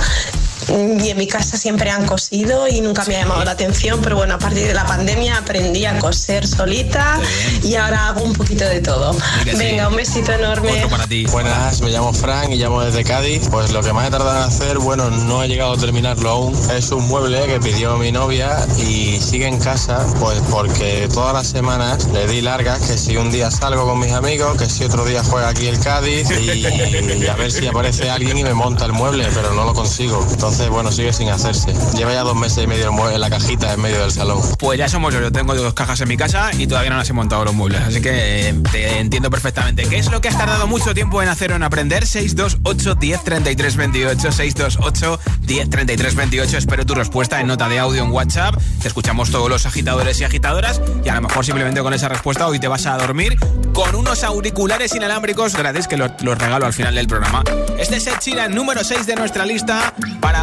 y 0.68 1.10
en 1.10 1.18
mi 1.18 1.28
casa 1.28 1.58
siempre 1.58 1.90
han 1.90 2.06
cosido 2.06 2.68
y 2.68 2.82
nunca 2.82 3.04
me 3.06 3.16
ha 3.16 3.22
llamado 3.22 3.44
la 3.44 3.52
atención, 3.52 4.00
pero 4.02 4.16
bueno, 4.16 4.36
a 4.36 4.40
partir 4.40 4.68
de 4.68 4.74
la 4.74 4.86
pandemia 4.86 5.38
aprendí 5.38 5.86
a 5.86 5.98
coser 6.00 6.48
solita 6.48 7.20
y 7.64 7.76
ahora 7.76 8.08
hago 8.08 8.24
un 8.24 8.34
poquito 8.34 8.66
de 8.66 8.82
todo. 8.82 9.14
sí. 9.14 9.56
Venga, 9.58 9.88
un 9.88 9.96
besito 9.96 10.32
enorme. 10.32 10.86
Buenas, 11.32 11.82
me 11.82 11.90
llamo 11.90 12.14
Frank 12.14 12.50
y 12.52 12.56
llamo 12.56 12.82
desde 12.82 13.04
Cádiz. 13.04 13.48
Pues 13.50 13.72
lo 13.72 13.82
que 13.82 13.94
más 13.94 14.08
he 14.08 14.12
tardado 14.12 14.38
en 14.38 14.44
hacer, 14.44 14.78
bueno, 14.80 15.10
no 15.10 15.44
he 15.44 15.48
llegado 15.48 15.74
a 15.74 15.78
terminarlo 15.78 16.30
aún. 16.30 16.72
Es 16.72 16.92
un 16.92 17.08
mueble 17.08 17.46
que 17.46 17.60
pidió 17.60 17.98
mi 17.98 18.12
novia 18.12 18.66
y 18.78 19.20
sigue 19.22 19.48
en 19.48 19.60
casa, 19.60 20.06
pues 20.20 20.42
porque 20.50 21.08
todas 21.14 21.34
las 21.34 21.48
semanas 21.48 22.08
le 22.14 22.28
di 22.28 22.42
largas, 22.42 22.80
que 22.80 22.98
si 22.98 23.18
un 23.18 23.32
día 23.32 23.52
salgo 23.52 23.86
con 23.86 24.00
mis 24.00 24.12
amigos, 24.12 24.58
que 24.58 24.70
si 24.70 24.84
otro 24.84 25.06
día 25.06 25.24
juega 25.24 25.50
aquí 25.50 25.68
el 25.68 25.80
Cádiz 25.80 26.30
y, 26.32 26.52
y 26.52 27.28
a 27.28 27.36
ver 27.36 27.52
si 27.52 27.68
aparece 27.68 28.10
alguien 28.10 28.38
y 28.38 28.44
me 28.44 28.54
monta 28.54 28.86
el 28.86 28.94
mueble, 28.94 29.28
pero 29.34 29.54
no 29.54 29.66
lo 29.66 29.74
consigo. 29.74 30.26
Entonces, 30.30 30.53
bueno, 30.70 30.92
sigue 30.92 31.12
sin 31.14 31.30
hacerse. 31.30 31.74
Lleva 31.96 32.14
ya 32.14 32.22
dos 32.22 32.36
meses 32.36 32.64
y 32.64 32.68
medio 32.68 32.90
el 33.08 33.14
en 33.16 33.22
la 33.22 33.30
cajita 33.30 33.74
en 33.74 33.82
medio 33.82 34.00
del 34.02 34.12
salón. 34.12 34.40
Pues 34.60 34.78
ya 34.80 34.88
somos 34.88 35.14
yo, 35.14 35.20
yo 35.22 35.32
tengo 35.32 35.54
dos 35.56 35.74
cajas 35.74 36.00
en 36.02 36.08
mi 36.08 36.18
casa 36.18 36.52
y 36.58 36.68
todavía 36.68 36.90
no 36.92 36.98
las 36.98 37.10
he 37.10 37.14
montado 37.14 37.44
los 37.46 37.54
muebles, 37.54 37.82
así 37.82 38.02
que 38.02 38.50
eh, 38.50 38.56
te 38.72 39.00
entiendo 39.00 39.30
perfectamente. 39.30 39.84
¿Qué 39.88 39.98
es 39.98 40.10
lo 40.12 40.22
que 40.22 40.30
has 40.30 40.38
tardado 40.38 40.68
mucho 40.68 40.94
tiempo 40.94 41.22
en 41.22 41.30
hacer 41.30 41.52
o 41.52 41.56
en 41.56 41.64
aprender? 41.64 42.06
628 42.06 42.96
10 42.96 43.24
33 43.24 43.76
28 43.76 44.32
628 44.32 45.20
10 45.42 45.70
33 45.70 46.16
28 46.16 46.58
Espero 46.58 46.86
tu 46.86 46.96
respuesta 46.96 47.40
en 47.42 47.48
nota 47.48 47.68
de 47.68 47.80
audio 47.80 48.04
en 48.04 48.12
WhatsApp. 48.12 48.56
Te 48.82 48.88
escuchamos 48.88 49.32
todos 49.32 49.50
los 49.50 49.66
agitadores 49.66 50.20
y 50.22 50.24
agitadoras 50.24 50.82
y 51.04 51.10
a 51.10 51.16
lo 51.16 51.22
mejor 51.22 51.46
simplemente 51.46 51.82
con 51.82 51.94
esa 51.94 52.10
respuesta 52.10 52.48
hoy 52.48 52.60
te 52.60 52.68
vas 52.68 52.86
a 52.86 52.98
dormir 52.98 53.38
con 53.74 53.96
unos 53.96 54.24
auriculares 54.24 54.94
inalámbricos 54.96 55.56
gratis 55.56 55.88
que 55.88 55.98
lo- 55.98 56.14
los 56.22 56.38
regalo 56.38 56.66
al 56.66 56.74
final 56.74 56.96
del 56.96 57.08
programa. 57.08 57.44
Este 57.78 57.98
es 57.98 58.08
Ed 58.08 58.14
Sheeran, 58.22 58.54
número 58.54 58.84
6 58.84 59.06
de 59.08 59.16
nuestra 59.16 59.46
lista 59.46 59.94
para 60.22 60.43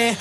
Hit 0.00 0.16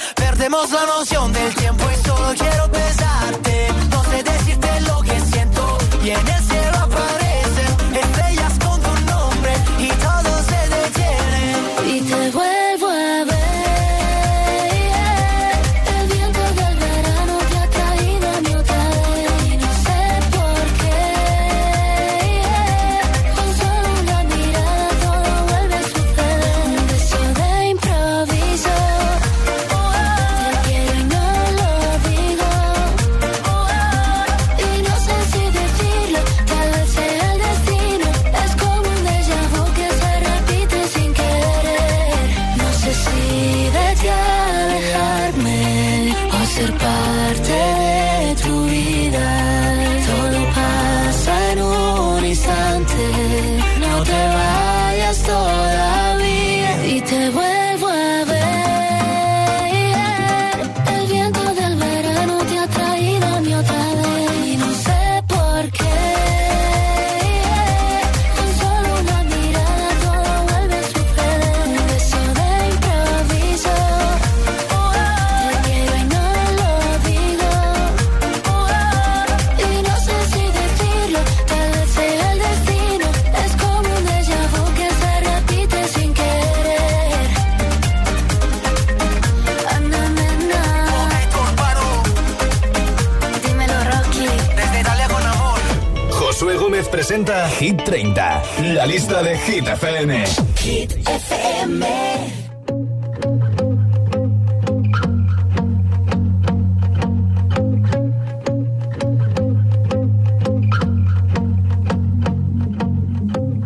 la 98.79 98.85
lista 98.85 99.21
de 99.21 99.35
Hit 99.35 99.67
FM. 99.67 100.11
Hit 100.57 100.91
FM. 101.05 101.83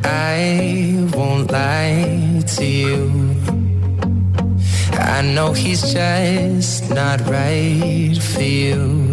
I 0.04 1.08
won't 1.16 1.52
lie 1.52 2.42
to 2.56 2.66
you. 2.66 3.36
I 4.94 5.22
know 5.22 5.54
he's 5.54 5.94
just 5.94 6.90
not 6.90 7.20
right 7.30 8.18
for 8.18 8.42
you. 8.42 9.13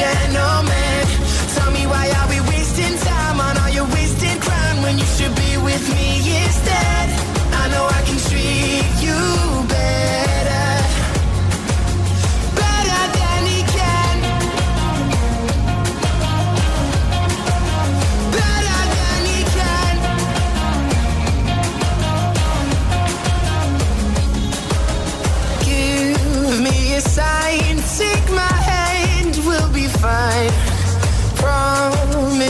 Gentleman. 0.00 1.02
Tell 1.54 1.70
me 1.76 1.82
why 1.92 2.04
are 2.18 2.28
we 2.32 2.38
wasting 2.52 2.96
time 3.10 3.38
on 3.46 3.54
all 3.60 3.72
your 3.78 3.88
wasted 3.96 4.36
crown 4.46 4.82
when 4.84 4.94
you 4.98 5.08
should 5.16 5.34
be 5.44 5.52
with 5.68 5.84
me 5.96 6.08
instead? 6.44 7.06
I 7.62 7.64
know 7.72 7.84
I 7.98 8.00
can 8.08 8.18
treat 8.28 8.88
you 9.06 9.20
better. 9.74 10.68
Better 12.62 13.02
than 13.18 13.40
he 13.52 13.60
can. 13.76 14.16
Better 18.38 18.80
than 18.96 19.20
he 19.30 19.40
can. 19.56 19.94
Give 25.68 26.54
me 26.66 26.76
a 26.94 27.00
sign, 27.00 27.74
take 27.98 28.28
my 28.40 28.49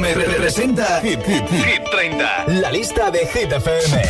Gómez 0.00 0.16
representa 0.16 0.98
Hit, 1.02 1.20
Hit, 1.26 1.46
Hit 1.50 1.82
30. 1.92 2.44
La 2.46 2.72
lista 2.72 3.10
de 3.10 3.26
Hit 3.26 3.52
FM. 3.52 4.02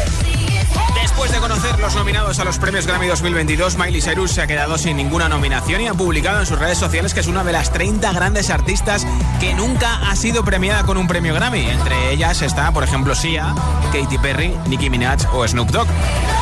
Después 1.02 1.32
de 1.32 1.38
conocer 1.38 1.80
los 1.80 1.96
nominados 1.96 2.38
a 2.38 2.44
los 2.44 2.58
premios 2.58 2.86
Grammy 2.86 3.08
2022, 3.08 3.76
Miley 3.76 4.00
Cyrus 4.00 4.30
se 4.30 4.40
ha 4.40 4.46
quedado 4.46 4.78
sin 4.78 4.96
ninguna 4.96 5.28
nominación 5.28 5.80
y 5.80 5.88
ha 5.88 5.94
publicado 5.94 6.38
en 6.38 6.46
sus 6.46 6.60
redes 6.60 6.78
sociales 6.78 7.12
que 7.12 7.18
es 7.18 7.26
una 7.26 7.42
de 7.42 7.50
las 7.50 7.72
30 7.72 8.12
grandes 8.12 8.50
artistas 8.50 9.04
que 9.40 9.52
nunca 9.54 10.08
ha 10.08 10.14
sido 10.14 10.44
premiada 10.44 10.84
con 10.84 10.96
un 10.96 11.08
premio 11.08 11.34
Grammy. 11.34 11.68
Entre 11.68 12.12
ellas 12.12 12.40
está, 12.40 12.70
por 12.70 12.84
ejemplo, 12.84 13.16
Sia, 13.16 13.52
Katy 13.92 14.18
Perry, 14.18 14.54
Nicki 14.68 14.90
Minaj 14.90 15.34
o 15.34 15.48
Snoop 15.48 15.70
Dogg. 15.70 15.88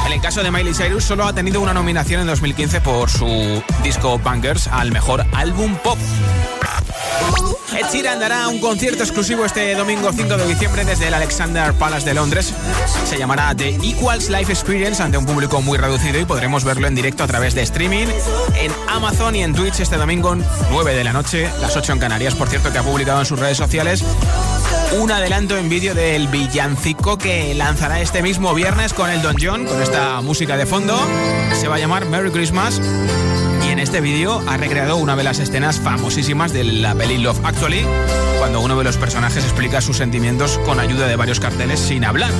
En 0.08 0.12
el 0.12 0.20
caso 0.20 0.42
de 0.42 0.50
Miley 0.50 0.74
Cyrus, 0.74 1.04
solo 1.04 1.24
ha 1.24 1.32
tenido 1.32 1.62
una 1.62 1.72
nominación 1.72 2.20
en 2.20 2.26
2015 2.26 2.82
por 2.82 3.08
su 3.08 3.62
disco 3.82 4.18
Bangers 4.18 4.68
al 4.68 4.92
mejor 4.92 5.24
álbum 5.32 5.74
pop. 5.76 5.98
Ed 7.78 7.86
Sheeran 7.92 8.18
dará 8.18 8.48
un 8.48 8.58
concierto 8.58 9.04
exclusivo 9.04 9.44
este 9.44 9.72
domingo 9.76 10.12
5 10.12 10.36
de 10.36 10.48
diciembre 10.48 10.84
desde 10.84 11.06
el 11.06 11.14
Alexander 11.14 11.72
Palace 11.74 12.04
de 12.04 12.12
Londres. 12.12 12.52
Se 13.04 13.16
llamará 13.16 13.54
The 13.54 13.68
Equals 13.84 14.30
Life 14.30 14.50
Experience 14.50 15.00
ante 15.00 15.16
un 15.16 15.24
público 15.24 15.62
muy 15.62 15.78
reducido 15.78 16.18
y 16.18 16.24
podremos 16.24 16.64
verlo 16.64 16.88
en 16.88 16.96
directo 16.96 17.22
a 17.22 17.28
través 17.28 17.54
de 17.54 17.62
streaming 17.62 18.08
en 18.56 18.72
Amazon 18.88 19.36
y 19.36 19.44
en 19.44 19.54
Twitch 19.54 19.78
este 19.78 19.96
domingo 19.96 20.36
9 20.72 20.92
de 20.92 21.04
la 21.04 21.12
noche, 21.12 21.48
las 21.60 21.76
8 21.76 21.92
en 21.92 21.98
Canarias. 22.00 22.34
Por 22.34 22.48
cierto, 22.48 22.72
que 22.72 22.78
ha 22.78 22.82
publicado 22.82 23.20
en 23.20 23.26
sus 23.26 23.38
redes 23.38 23.56
sociales 23.56 24.02
un 25.00 25.10
adelanto 25.10 25.56
en 25.56 25.68
vídeo 25.68 25.94
del 25.94 26.28
villancico 26.28 27.18
que 27.18 27.54
lanzará 27.54 28.00
este 28.00 28.22
mismo 28.22 28.54
viernes 28.54 28.92
con 28.92 29.10
el 29.10 29.22
Don 29.22 29.36
John, 29.40 29.64
con 29.66 29.82
esta 29.82 30.20
música 30.20 30.56
de 30.56 30.66
fondo. 30.66 30.98
Se 31.54 31.68
va 31.68 31.76
a 31.76 31.78
llamar 31.78 32.06
Merry 32.06 32.30
Christmas. 32.30 32.80
Y 33.66 33.70
en 33.70 33.78
este 33.78 34.00
vídeo 34.00 34.42
ha 34.46 34.56
recreado 34.56 34.96
una 34.96 35.14
de 35.16 35.24
las 35.24 35.38
escenas 35.38 35.78
famosísimas 35.78 36.52
de 36.52 36.64
la 36.64 36.94
peli 36.94 37.18
Love 37.18 37.40
Actually, 37.44 37.84
cuando 38.38 38.60
uno 38.60 38.78
de 38.78 38.84
los 38.84 38.96
personajes 38.96 39.44
explica 39.44 39.80
sus 39.80 39.96
sentimientos 39.96 40.58
con 40.64 40.80
ayuda 40.80 41.06
de 41.06 41.16
varios 41.16 41.40
carteles 41.40 41.78
sin 41.80 42.04
hablar. 42.04 42.30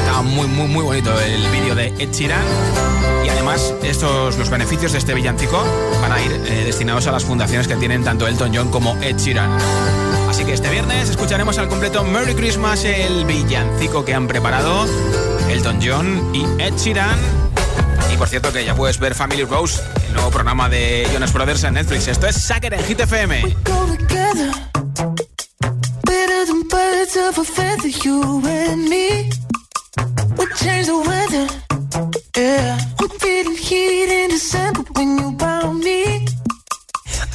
Está 0.00 0.22
muy, 0.22 0.46
muy, 0.46 0.68
muy 0.68 0.84
bonito 0.84 1.20
el 1.20 1.48
vídeo 1.50 1.74
de 1.74 1.88
Ed 1.98 2.12
Sheeran. 2.12 2.44
Y 3.24 3.28
además, 3.28 3.74
estos, 3.82 4.38
los 4.38 4.50
beneficios 4.50 4.92
de 4.92 4.98
este 4.98 5.14
villancico 5.14 5.64
van 6.00 6.12
a 6.12 6.22
ir 6.22 6.32
eh, 6.46 6.62
destinados 6.64 7.06
a 7.06 7.12
las 7.12 7.24
fundaciones 7.24 7.66
que 7.66 7.74
tienen 7.74 8.04
tanto 8.04 8.28
Elton 8.28 8.52
John 8.54 8.70
como 8.70 8.96
Ed 9.02 9.16
Sheeran. 9.16 9.50
Así 10.36 10.44
que 10.44 10.52
este 10.52 10.68
viernes 10.68 11.08
escucharemos 11.08 11.56
al 11.56 11.66
completo 11.66 12.04
Merry 12.04 12.34
Christmas, 12.34 12.84
el 12.84 13.24
villancico 13.24 14.04
que 14.04 14.12
han 14.12 14.28
preparado 14.28 14.84
Elton 15.48 15.78
John 15.82 16.30
y 16.34 16.44
Ed 16.62 16.74
Sheeran. 16.76 17.18
Y 18.12 18.18
por 18.18 18.28
cierto 18.28 18.52
que 18.52 18.62
ya 18.62 18.74
puedes 18.74 18.98
ver 18.98 19.14
Family 19.14 19.44
Rose, 19.44 19.80
el 20.08 20.12
nuevo 20.12 20.30
programa 20.30 20.68
de 20.68 21.08
Jonas 21.10 21.32
Brothers 21.32 21.64
en 21.64 21.72
Netflix. 21.72 22.08
Esto 22.08 22.26
es 22.26 22.36
Sucker 22.36 22.74
en 22.74 22.84
Hit 22.84 23.00
FM. 23.00 23.44
We 23.44 23.56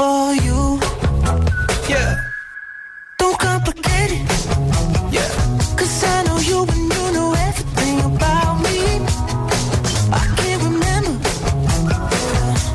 for 0.00 0.32
you. 0.46 0.60
Yeah. 1.92 2.10
Don't 3.18 3.38
complicate 3.38 4.12
it. 4.18 4.24
Yeah. 5.16 5.30
Cause 5.78 5.94
I 6.14 6.16
know 6.26 6.38
you 6.50 6.58
and 6.74 6.84
you 6.94 7.04
know 7.16 7.30
everything 7.48 7.96
about 8.10 8.54
me. 8.66 8.78
I 10.20 10.24
can't 10.38 10.62
remember 10.70 11.14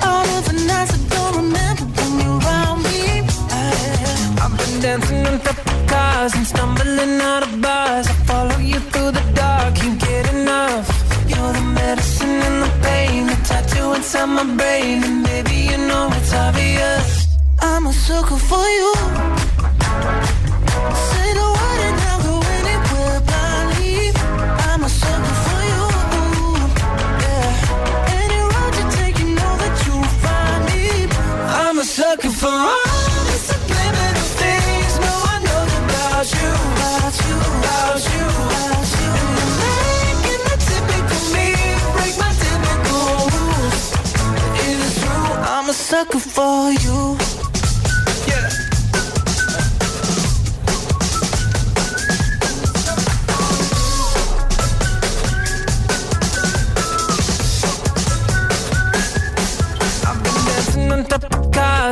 all 0.10 0.28
of 0.38 0.44
the 0.50 0.56
nights 0.70 0.94
I 0.98 1.02
don't 1.16 1.36
remember 1.42 1.86
when 1.98 2.12
you're 2.22 2.40
around 2.46 2.80
me. 2.90 3.02
I, 3.60 3.64
I've 4.44 4.54
been 4.60 4.76
dancing 4.86 5.26
on 5.30 5.40
top 5.48 5.58
of 5.74 5.80
cars 5.94 6.34
and 6.38 6.46
stumbling 6.52 7.16
out 7.32 7.44
of 7.48 7.54
bars. 7.66 8.06
I 8.14 8.16
follow 8.30 8.60
you 8.72 8.80
through 8.92 9.12
the 9.18 9.26
dark, 9.42 9.74
can't 9.80 10.00
get 10.00 10.24
enough. 10.38 10.86
You're 11.32 11.54
the 11.60 11.66
medicine 11.82 12.38
and 12.48 12.58
the 12.66 12.72
pain, 12.86 13.26
the 13.32 13.38
tattoo 13.50 13.94
inside 13.98 14.30
my 14.40 14.46
brain, 14.60 15.04
and 15.08 15.26
baby 15.26 15.58
you 15.72 15.80
know 15.90 16.06
it's 16.18 16.32
obvious 16.34 16.95
sucker 18.06 18.38
for 18.38 18.70
you. 18.70 18.95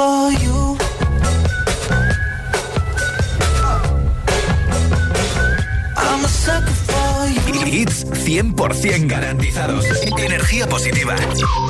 for 0.00 0.30
Hits 7.66 8.06
100% 8.06 9.06
garantizados. 9.06 9.84
Energía 10.18 10.66
positiva. 10.68 11.14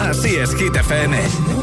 Así 0.00 0.36
es, 0.36 0.54
Hit 0.54 0.74
FM. 0.76 1.59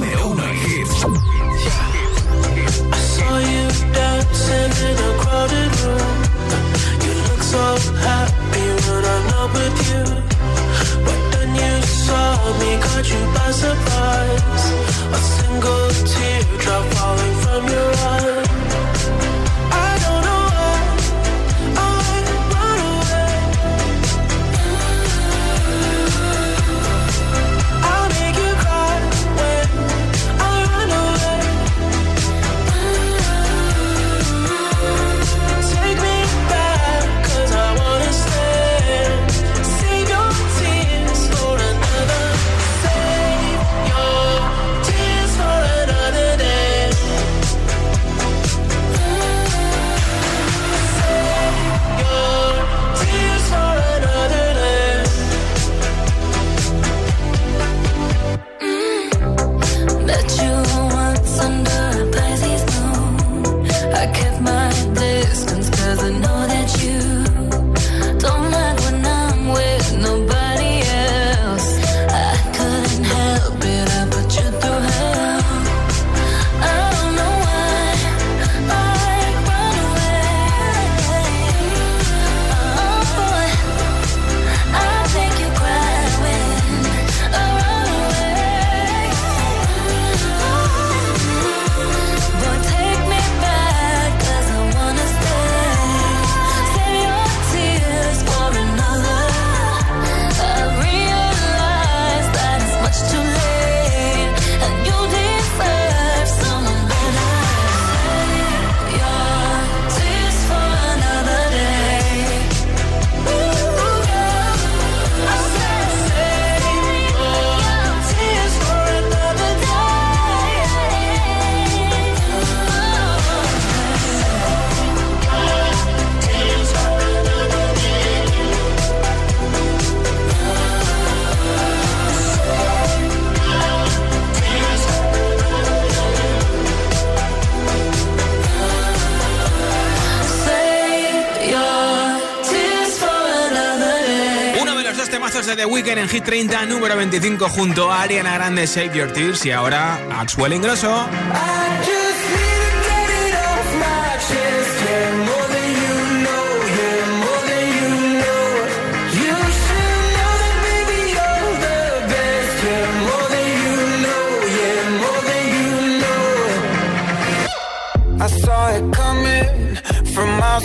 Weekend 145.88 146.04
en 146.04 146.10
Hit 146.10 146.26
30, 146.26 146.66
número 146.66 146.98
25, 146.98 147.48
junto 147.48 147.90
a 147.90 148.02
Ariana 148.02 148.34
Grande, 148.34 148.68
Save 148.68 148.92
Your 148.94 149.14
Tears 149.14 149.46
y 149.46 149.52
ahora 149.52 149.98
Axwell 150.20 150.52
Ingrosso. 150.52 151.08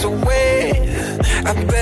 Away. 0.04 0.72
I 1.44 1.81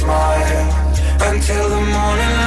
Smile 0.00 0.96
Until 1.20 1.68
the 1.68 1.80
morning 1.80 2.39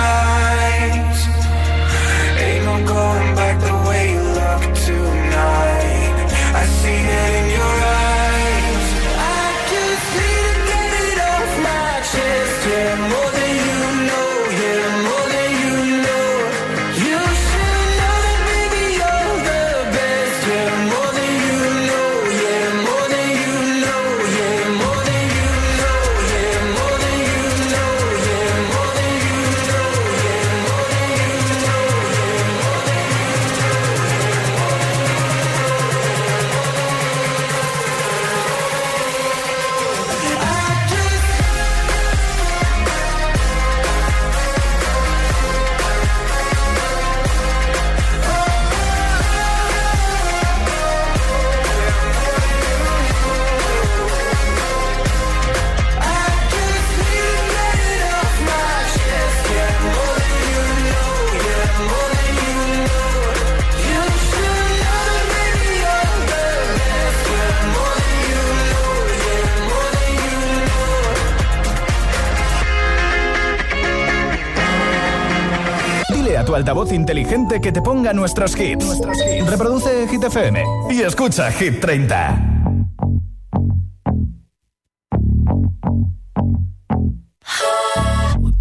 A 76.38 76.44
tu 76.44 76.56
altavoz 76.56 76.92
inteligente 76.92 77.62
que 77.62 77.72
te 77.72 77.82
ponga 77.82 78.12
nuestros 78.12 78.60
hits. 78.60 79.00
Reproduce 79.48 80.08
Hit 80.08 80.24
FM 80.24 80.64
y 80.90 81.02
escucha 81.02 81.52
Hit 81.52 81.80
30. 81.80 82.40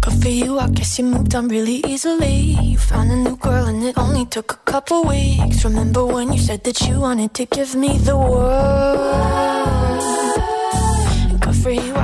Good 0.01 0.21
for 0.21 0.29
you, 0.29 0.59
I 0.59 0.67
guess 0.69 0.99
you 0.99 1.05
moved 1.05 1.33
on 1.35 1.47
really 1.49 1.81
easily. 1.87 2.55
You 2.61 2.77
found 2.77 3.11
a 3.11 3.15
new 3.15 3.37
girl 3.37 3.65
and 3.65 3.83
it 3.83 3.97
only 3.97 4.25
took 4.27 4.53
a 4.53 4.71
couple 4.71 5.03
weeks. 5.03 5.63
Remember 5.65 6.05
when 6.05 6.31
you 6.31 6.39
said 6.39 6.63
that 6.65 6.79
you 6.81 6.99
wanted 6.99 7.33
to 7.33 7.45
give 7.45 7.75
me 7.75 7.97
the 7.97 8.15
world? 8.15 9.52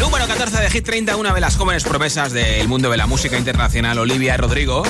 Número 0.00 0.26
14 0.26 0.60
de 0.60 0.70
Hit 0.70 0.84
30, 0.84 1.16
una 1.16 1.32
de 1.32 1.40
las 1.40 1.56
jóvenes 1.56 1.84
promesas 1.84 2.32
del 2.32 2.66
mundo 2.68 2.90
de 2.90 2.96
la 2.96 3.06
música 3.06 3.38
internacional, 3.38 3.98
Olivia 3.98 4.36
Rodrigo. 4.36 4.82